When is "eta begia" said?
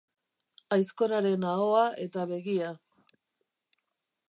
2.07-2.73